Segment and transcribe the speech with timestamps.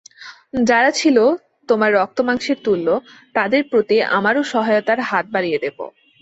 [0.61, 1.17] যারা ছিল
[1.69, 2.87] তোমার রক্তমাংসের তুল্য,
[3.35, 5.77] তাদের প্রতি আমরাও সহায়তার হাত বাড়িয়ে দেব।